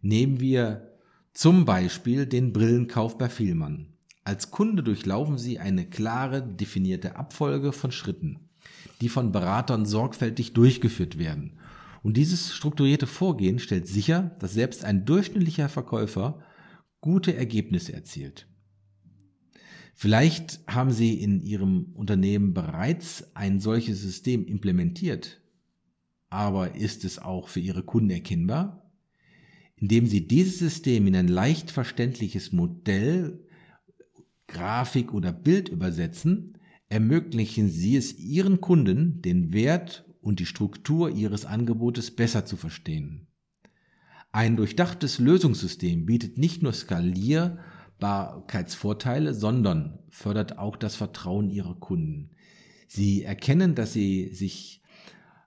Nehmen 0.00 0.40
wir 0.40 0.92
zum 1.32 1.64
Beispiel 1.64 2.26
den 2.26 2.52
Brillenkauf 2.52 3.18
bei 3.18 3.28
Vielmann. 3.28 3.88
Als 4.24 4.50
Kunde 4.50 4.82
durchlaufen 4.82 5.38
Sie 5.38 5.58
eine 5.58 5.84
klare, 5.88 6.46
definierte 6.46 7.16
Abfolge 7.16 7.72
von 7.72 7.90
Schritten, 7.90 8.48
die 9.00 9.08
von 9.08 9.32
Beratern 9.32 9.84
sorgfältig 9.84 10.52
durchgeführt 10.52 11.18
werden. 11.18 11.58
Und 12.02 12.16
dieses 12.16 12.54
strukturierte 12.54 13.06
Vorgehen 13.06 13.58
stellt 13.58 13.88
sicher, 13.88 14.36
dass 14.40 14.52
selbst 14.54 14.84
ein 14.84 15.04
durchschnittlicher 15.04 15.68
Verkäufer 15.68 16.40
gute 17.00 17.34
Ergebnisse 17.34 17.92
erzielt. 17.92 18.46
Vielleicht 19.94 20.60
haben 20.66 20.90
Sie 20.90 21.14
in 21.14 21.42
Ihrem 21.42 21.92
Unternehmen 21.94 22.54
bereits 22.54 23.34
ein 23.34 23.60
solches 23.60 24.00
System 24.00 24.46
implementiert 24.46 25.42
aber 26.32 26.74
ist 26.74 27.04
es 27.04 27.18
auch 27.18 27.48
für 27.48 27.60
Ihre 27.60 27.82
Kunden 27.82 28.08
erkennbar? 28.08 28.90
Indem 29.76 30.06
Sie 30.06 30.26
dieses 30.26 30.58
System 30.58 31.06
in 31.06 31.14
ein 31.14 31.28
leicht 31.28 31.70
verständliches 31.70 32.52
Modell, 32.52 33.38
Grafik 34.46 35.12
oder 35.12 35.30
Bild 35.30 35.68
übersetzen, 35.68 36.56
ermöglichen 36.88 37.68
Sie 37.68 37.96
es 37.96 38.18
Ihren 38.18 38.62
Kunden, 38.62 39.20
den 39.20 39.52
Wert 39.52 40.06
und 40.22 40.40
die 40.40 40.46
Struktur 40.46 41.10
Ihres 41.10 41.44
Angebotes 41.44 42.10
besser 42.10 42.46
zu 42.46 42.56
verstehen. 42.56 43.26
Ein 44.30 44.56
durchdachtes 44.56 45.18
Lösungssystem 45.18 46.06
bietet 46.06 46.38
nicht 46.38 46.62
nur 46.62 46.72
Skalierbarkeitsvorteile, 48.02 49.32
sondern 49.32 50.00
fördert 50.10 50.58
auch 50.58 50.76
das 50.76 50.96
Vertrauen 50.96 51.48
Ihrer 51.48 51.74
Kunden. 51.74 52.30
Sie 52.88 53.22
erkennen, 53.22 53.74
dass 53.74 53.92
Sie 53.92 54.34
sich 54.34 54.82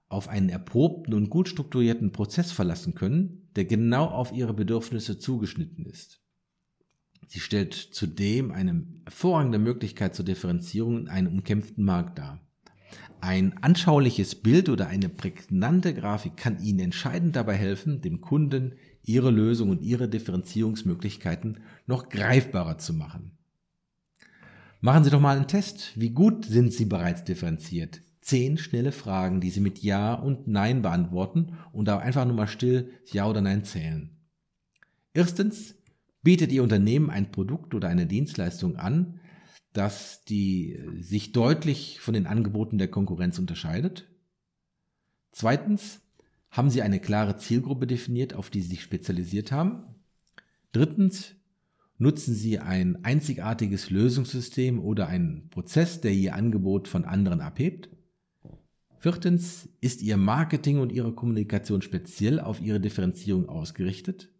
auf 0.08 0.30
einen 0.30 0.50
erprobten 0.50 1.14
und 1.14 1.30
gut 1.30 1.50
strukturierten 1.50 2.12
Prozess 2.12 2.52
verlassen 2.52 2.96
können, 2.96 3.50
der 3.56 3.66
genau 3.66 4.06
auf 4.06 4.32
Ihre 4.32 4.54
Bedürfnisse 4.54 5.20
zugeschnitten 5.20 5.86
ist. 5.86 6.22
Sie 7.28 7.40
stellt 7.40 7.74
zudem 7.74 8.52
eine 8.52 8.86
hervorragende 9.04 9.60
Möglichkeit 9.60 10.16
zur 10.16 10.26
Differenzierung 10.26 11.00
in 11.00 11.08
einem 11.10 11.34
umkämpften 11.34 11.84
Markt 11.84 12.20
dar. 12.20 12.40
Ein 13.20 13.58
anschauliches 13.64 14.36
Bild 14.36 14.70
oder 14.70 14.88
eine 14.88 15.10
prägnante 15.10 15.94
Grafik 15.94 16.38
kann 16.38 16.62
Ihnen 16.62 16.80
entscheidend 16.80 17.36
dabei 17.36 17.56
helfen, 17.56 18.02
dem 18.02 18.22
Kunden 18.22 18.76
Ihre 19.06 19.32
Lösung 19.32 19.70
und 19.70 19.82
Ihre 19.82 20.10
Differenzierungsmöglichkeiten 20.10 21.60
noch 21.88 22.10
greifbarer 22.10 22.78
zu 22.78 22.94
machen. 22.94 23.32
Machen 24.82 25.04
Sie 25.04 25.10
doch 25.10 25.22
mal 25.22 25.38
einen 25.38 25.48
Test. 25.48 25.94
Wie 25.96 26.12
gut 26.12 26.46
sind 26.46 26.74
Sie 26.74 26.86
bereits 26.86 27.24
differenziert? 27.24 28.02
Zehn 28.22 28.58
schnelle 28.58 28.92
Fragen, 28.92 29.42
die 29.42 29.50
Sie 29.50 29.62
mit 29.62 29.80
Ja 29.80 30.14
und 30.14 30.48
Nein 30.48 30.82
beantworten 30.82 31.58
und 31.72 31.88
da 31.88 32.00
einfach 32.00 32.26
nur 32.26 32.36
mal 32.36 32.48
still 32.48 32.92
Ja 33.12 33.28
oder 33.28 33.42
Nein 33.42 33.64
zählen. 33.64 34.12
Erstens, 35.14 35.76
bietet 36.22 36.52
Ihr 36.52 36.64
Unternehmen 36.64 37.10
ein 37.10 37.32
Produkt 37.32 37.74
oder 37.74 37.88
eine 37.88 38.08
Dienstleistung 38.08 38.78
an, 38.78 39.20
dass 39.74 40.24
die 40.26 40.74
äh, 40.74 41.02
sich 41.02 41.32
deutlich 41.32 42.00
von 42.00 42.14
den 42.14 42.28
Angeboten 42.28 42.78
der 42.78 42.88
Konkurrenz 42.88 43.40
unterscheidet. 43.40 44.08
Zweitens, 45.32 46.02
haben 46.56 46.70
Sie 46.70 46.82
eine 46.82 47.02
klare 47.02 47.36
Zielgruppe 47.36 47.86
definiert, 47.86 48.34
auf 48.34 48.50
die 48.50 48.62
Sie 48.62 48.70
sich 48.70 48.82
spezialisiert 48.82 49.52
haben? 49.52 49.84
Drittens, 50.72 51.36
nutzen 51.98 52.34
Sie 52.34 52.60
ein 52.60 53.04
einzigartiges 53.04 53.90
Lösungssystem 53.90 54.80
oder 54.80 55.08
einen 55.08 55.50
Prozess, 55.50 56.00
der 56.00 56.14
Ihr 56.14 56.34
Angebot 56.34 56.88
von 56.88 57.04
anderen 57.04 57.42
abhebt? 57.42 57.90
Viertens, 59.00 59.68
ist 59.82 60.02
Ihr 60.02 60.16
Marketing 60.16 60.80
und 60.80 60.94
Ihre 60.94 61.14
Kommunikation 61.14 61.82
speziell 61.82 62.40
auf 62.40 62.62
Ihre 62.62 62.80
Differenzierung 62.80 63.50
ausgerichtet? 63.50 64.32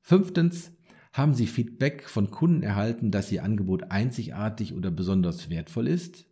Fünftens, 0.00 0.72
haben 1.12 1.34
Sie 1.34 1.48
Feedback 1.48 2.08
von 2.08 2.30
Kunden 2.30 2.62
erhalten, 2.62 3.10
dass 3.10 3.32
Ihr 3.32 3.42
Angebot 3.42 3.90
einzigartig 3.90 4.74
oder 4.74 4.92
besonders 4.92 5.50
wertvoll 5.50 5.88
ist? 5.88 6.24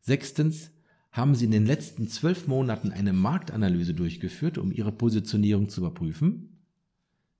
Sechstens, 0.00 0.72
haben 1.10 1.34
Sie 1.34 1.46
in 1.46 1.50
den 1.50 1.66
letzten 1.66 2.08
zwölf 2.08 2.46
Monaten 2.46 2.92
eine 2.92 3.12
Marktanalyse 3.12 3.94
durchgeführt, 3.94 4.58
um 4.58 4.72
Ihre 4.72 4.92
Positionierung 4.92 5.68
zu 5.68 5.80
überprüfen? 5.80 6.58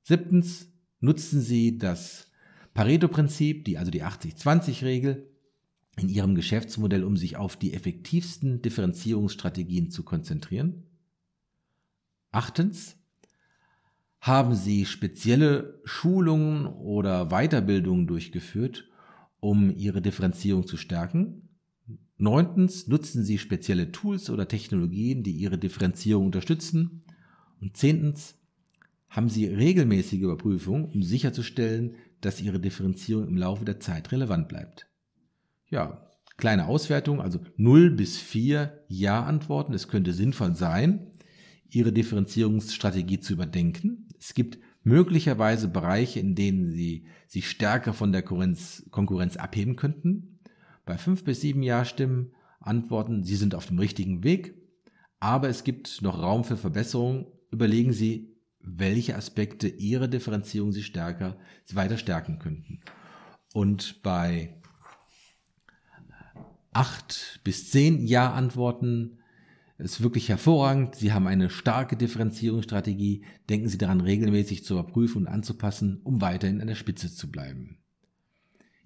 Siebtens, 0.02 0.68
nutzen 1.00 1.40
Sie 1.40 1.78
das 1.78 2.30
Pareto-Prinzip, 2.74 3.64
die, 3.64 3.78
also 3.78 3.90
die 3.90 4.04
80-20-Regel, 4.04 5.28
in 5.96 6.08
Ihrem 6.08 6.34
Geschäftsmodell, 6.34 7.04
um 7.04 7.16
sich 7.16 7.36
auf 7.36 7.56
die 7.56 7.74
effektivsten 7.74 8.62
Differenzierungsstrategien 8.62 9.90
zu 9.90 10.02
konzentrieren? 10.04 10.84
Achtens, 12.30 12.96
haben 14.20 14.54
Sie 14.54 14.84
spezielle 14.84 15.80
Schulungen 15.84 16.66
oder 16.66 17.26
Weiterbildungen 17.26 18.06
durchgeführt, 18.06 18.88
um 19.40 19.70
Ihre 19.70 20.02
Differenzierung 20.02 20.66
zu 20.66 20.76
stärken? 20.76 21.47
Neuntens, 22.18 22.88
nutzen 22.88 23.24
Sie 23.24 23.38
spezielle 23.38 23.92
Tools 23.92 24.28
oder 24.28 24.48
Technologien, 24.48 25.22
die 25.22 25.32
Ihre 25.32 25.56
Differenzierung 25.56 26.26
unterstützen? 26.26 27.02
Und 27.60 27.76
zehntens, 27.76 28.34
haben 29.08 29.28
Sie 29.28 29.46
regelmäßige 29.46 30.20
Überprüfungen, 30.20 30.84
um 30.86 31.02
sicherzustellen, 31.02 31.94
dass 32.20 32.42
Ihre 32.42 32.60
Differenzierung 32.60 33.26
im 33.28 33.36
Laufe 33.36 33.64
der 33.64 33.80
Zeit 33.80 34.12
relevant 34.12 34.48
bleibt? 34.48 34.86
Ja, 35.70 36.10
kleine 36.36 36.66
Auswertung, 36.66 37.20
also 37.20 37.40
0 37.56 37.92
bis 37.92 38.18
4 38.18 38.84
Ja-Antworten. 38.88 39.72
Es 39.72 39.88
könnte 39.88 40.12
sinnvoll 40.12 40.56
sein, 40.56 41.12
Ihre 41.70 41.92
Differenzierungsstrategie 41.92 43.20
zu 43.20 43.34
überdenken. 43.34 44.08
Es 44.18 44.34
gibt 44.34 44.58
möglicherweise 44.82 45.68
Bereiche, 45.68 46.18
in 46.18 46.34
denen 46.34 46.70
Sie 46.72 47.06
sich 47.26 47.48
stärker 47.48 47.92
von 47.92 48.10
der 48.10 48.22
Konkurrenz, 48.22 49.36
abheben 49.36 49.76
könnten. 49.76 50.37
Bei 50.88 50.96
fünf 50.96 51.22
bis 51.22 51.42
sieben 51.42 51.62
Ja-Stimmen 51.62 52.32
antworten, 52.60 53.22
Sie 53.22 53.36
sind 53.36 53.54
auf 53.54 53.66
dem 53.66 53.78
richtigen 53.78 54.24
Weg, 54.24 54.54
aber 55.20 55.50
es 55.50 55.62
gibt 55.62 56.00
noch 56.00 56.18
Raum 56.18 56.44
für 56.44 56.56
Verbesserung. 56.56 57.26
Überlegen 57.50 57.92
Sie, 57.92 58.34
welche 58.60 59.14
Aspekte 59.14 59.68
Ihrer 59.68 60.08
Differenzierung 60.08 60.72
Sie 60.72 60.82
stärker, 60.82 61.36
Sie 61.64 61.76
weiter 61.76 61.98
stärken 61.98 62.38
könnten. 62.38 62.80
Und 63.52 64.02
bei 64.02 64.62
acht 66.72 67.40
bis 67.44 67.70
zehn 67.70 68.06
Ja-Antworten 68.06 69.18
ist 69.76 70.02
wirklich 70.02 70.30
hervorragend. 70.30 70.94
Sie 70.94 71.12
haben 71.12 71.26
eine 71.26 71.50
starke 71.50 71.98
Differenzierungsstrategie. 71.98 73.26
Denken 73.50 73.68
Sie 73.68 73.76
daran, 73.76 74.00
regelmäßig 74.00 74.64
zu 74.64 74.72
überprüfen 74.72 75.26
und 75.26 75.28
anzupassen, 75.28 76.00
um 76.02 76.22
weiterhin 76.22 76.62
an 76.62 76.68
der 76.68 76.76
Spitze 76.76 77.14
zu 77.14 77.30
bleiben. 77.30 77.76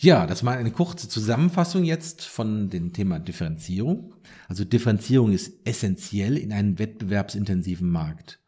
Ja, 0.02 0.26
das 0.26 0.44
war 0.44 0.56
eine 0.56 0.72
kurze 0.72 1.08
Zusammenfassung 1.08 1.84
jetzt 1.84 2.22
von 2.22 2.68
dem 2.70 2.92
Thema 2.92 3.20
Differenzierung. 3.20 4.16
Also 4.48 4.64
Differenzierung 4.64 5.30
ist 5.30 5.64
essentiell 5.64 6.36
in 6.36 6.52
einem 6.52 6.80
wettbewerbsintensiven 6.80 7.88
Markt. 7.88 8.40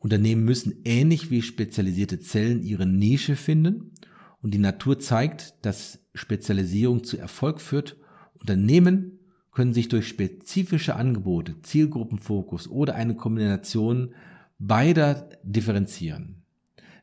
Unternehmen 0.00 0.44
müssen 0.44 0.80
ähnlich 0.84 1.30
wie 1.30 1.42
spezialisierte 1.42 2.18
Zellen 2.18 2.60
ihre 2.60 2.86
Nische 2.86 3.36
finden 3.36 3.92
und 4.42 4.52
die 4.52 4.58
Natur 4.58 4.98
zeigt, 4.98 5.54
dass 5.64 6.00
Spezialisierung 6.12 7.04
zu 7.04 7.18
Erfolg 7.18 7.60
führt. 7.60 7.96
Unternehmen 8.40 9.20
können 9.52 9.74
sich 9.74 9.86
durch 9.86 10.08
spezifische 10.08 10.96
Angebote, 10.96 11.62
Zielgruppenfokus 11.62 12.66
oder 12.66 12.96
eine 12.96 13.14
Kombination 13.14 14.12
beider 14.58 15.28
differenzieren. 15.44 16.42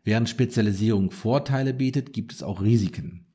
Während 0.04 0.28
Spezialisierung 0.28 1.10
Vorteile 1.10 1.73
bietet, 1.73 2.12
gibt 2.12 2.34
es 2.34 2.43
auch 2.43 2.62
Risiken. 2.62 3.27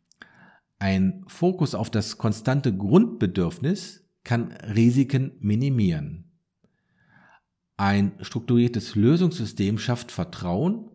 Ein 0.82 1.22
Fokus 1.28 1.76
auf 1.76 1.90
das 1.90 2.18
konstante 2.18 2.76
Grundbedürfnis 2.76 4.04
kann 4.24 4.50
Risiken 4.50 5.30
minimieren. 5.38 6.32
Ein 7.76 8.14
strukturiertes 8.20 8.96
Lösungssystem 8.96 9.78
schafft 9.78 10.10
Vertrauen 10.10 10.90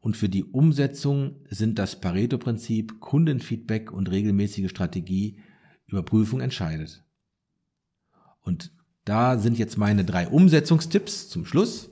und 0.00 0.18
für 0.18 0.28
die 0.28 0.44
Umsetzung 0.44 1.36
sind 1.48 1.78
das 1.78 2.02
Pareto-Prinzip, 2.02 3.00
Kundenfeedback 3.00 3.90
und 3.90 4.10
regelmäßige 4.10 4.68
Strategie 4.68 5.38
Überprüfung 5.86 6.42
entscheidet. 6.42 7.02
Und 8.42 8.74
da 9.06 9.38
sind 9.38 9.56
jetzt 9.56 9.78
meine 9.78 10.04
drei 10.04 10.28
Umsetzungstipps 10.28 11.30
zum 11.30 11.46
Schluss. 11.46 11.90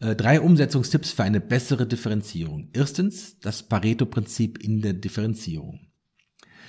Äh, 0.00 0.14
drei 0.14 0.40
Umsetzungstipps 0.40 1.10
für 1.10 1.24
eine 1.24 1.40
bessere 1.40 1.86
Differenzierung. 1.86 2.68
Erstens 2.72 3.38
das 3.40 3.64
Pareto-Prinzip 3.64 4.62
in 4.62 4.80
der 4.80 4.92
Differenzierung. 4.92 5.80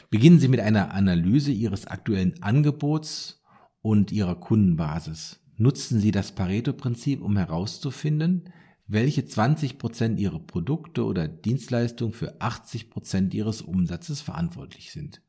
Beginnen 0.10 0.40
Sie 0.40 0.48
mit 0.48 0.60
einer 0.60 0.94
Analyse 0.94 1.52
Ihres 1.52 1.86
aktuellen 1.86 2.42
Angebots 2.42 3.44
und 3.82 4.12
Ihrer 4.12 4.36
Kundenbasis. 4.36 5.40
Nutzen 5.58 6.00
Sie 6.00 6.10
das 6.10 6.32
Pareto-Prinzip, 6.32 7.22
um 7.22 7.38
herauszufinden, 7.38 8.50
welche 8.88 9.22
20% 9.22 10.18
Ihrer 10.18 10.40
Produkte 10.40 11.06
oder 11.06 11.28
Dienstleistungen 11.28 12.14
für 12.14 12.42
80% 12.42 13.34
Ihres 13.36 13.62
Umsatzes 13.62 14.22
verantwortlich 14.22 14.92
sind. 14.92 15.22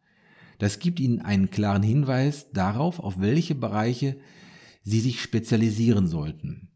Das 0.59 0.79
gibt 0.79 1.01
Ihnen 1.01 1.21
einen 1.21 1.51
klaren 1.51 1.83
Hinweis 1.83 2.51
darauf, 2.53 3.01
auf 3.01 3.21
welche 3.21 3.55
Bereiche 3.55 4.17
Sie 4.83 5.01
sich 5.01 5.21
spezialisieren 5.21 6.07
sollten. 6.07 6.70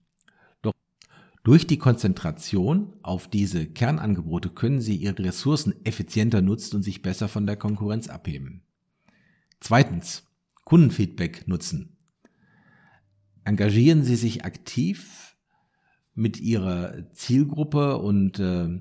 Durch 1.45 1.67
die 1.67 1.77
Konzentration 1.77 2.95
auf 3.03 3.29
diese 3.29 3.67
Kernangebote 3.67 4.49
können 4.49 4.81
Sie 4.81 4.97
Ihre 4.97 5.19
Ressourcen 5.19 5.75
effizienter 5.85 6.41
nutzen 6.41 6.77
und 6.77 6.83
sich 6.83 7.03
besser 7.03 7.29
von 7.29 7.47
der 7.47 7.57
Konkurrenz 7.57 8.09
abheben. 8.09 8.63
Zweitens, 9.61 10.25
Kundenfeedback 10.65 11.47
nutzen. 11.47 11.99
Engagieren 13.45 14.05
Sie 14.05 14.17
sich 14.17 14.47
aktiv 14.47 15.37
mit 16.15 16.41
Ihrer 16.41 17.13
Zielgruppe 17.13 17.99
und 17.99 18.39
äh, 18.39 18.81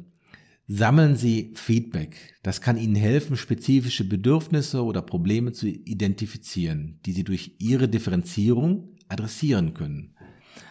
Sammeln 0.66 1.18
Sie 1.18 1.52
Feedback. 1.56 2.36
Das 2.44 2.62
kann 2.62 2.78
Ihnen 2.78 2.96
helfen, 2.96 3.36
spezifische 3.36 4.08
Bedürfnisse 4.08 4.86
oder 4.86 5.02
Probleme 5.02 5.52
zu 5.52 5.68
identifizieren, 5.68 7.02
die 7.06 7.12
Sie 7.12 7.26
durch 7.26 7.58
Ihre 7.60 7.90
Differenzierung 7.90 8.96
adressieren 9.10 9.74
können. 9.74 10.16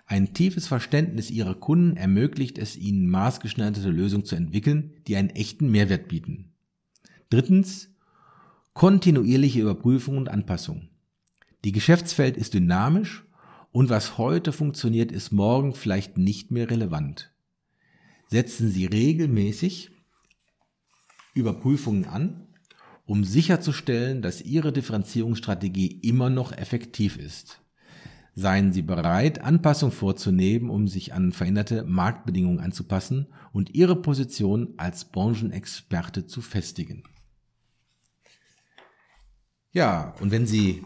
Ein 0.07 0.35
tiefes 0.35 0.67
Verständnis 0.67 1.31
Ihrer 1.31 1.55
Kunden 1.55 1.97
ermöglicht 1.97 2.59
es 2.59 2.77
Ihnen, 2.77 3.09
maßgeschneiderte 3.09 3.91
Lösungen 3.91 4.25
zu 4.25 4.37
entwickeln, 4.37 4.93
die 5.07 5.17
einen 5.17 5.31
echten 5.31 5.71
Mehrwert 5.71 6.09
bieten. 6.09 6.53
Drittens, 7.31 7.89
kontinuierliche 8.75 9.61
Überprüfung 9.61 10.19
und 10.19 10.29
Anpassung. 10.29 10.89
Die 11.65 11.73
Geschäftswelt 11.73 12.37
ist 12.37 12.55
dynamisch 12.55 13.25
und 13.71 13.89
was 13.89 14.19
heute 14.19 14.53
funktioniert, 14.53 15.11
ist 15.11 15.33
morgen 15.33 15.75
vielleicht 15.75 16.19
nicht 16.19 16.51
mehr 16.51 16.71
relevant. 16.71 17.33
Setzen 18.29 18.71
Sie 18.71 18.87
regelmäßig 18.87 19.91
Überprüfungen 21.35 22.05
an, 22.05 22.49
um 23.07 23.25
sicherzustellen, 23.25 24.21
dass 24.21 24.43
Ihre 24.43 24.73
Differenzierungsstrategie 24.73 26.01
immer 26.03 26.31
noch 26.31 26.53
effektiv 26.53 27.17
ist. 27.17 27.62
Seien 28.35 28.73
Sie 28.73 28.83
bereit, 28.83 29.43
Anpassungen 29.43 29.95
vorzunehmen, 29.95 30.71
um 30.71 30.89
sich 30.89 31.13
an 31.13 31.33
veränderte 31.33 31.85
Marktbedingungen 31.85 32.61
anzupassen 32.61 33.27
und 33.53 33.75
Ihre 33.75 34.01
Position 34.01 34.73
als 34.79 35.05
Branchenexperte 35.05 36.27
zu 36.27 36.41
festigen. 36.41 37.03
Ja, 39.73 40.15
und 40.21 40.31
wenn 40.31 40.47
Sie 40.47 40.83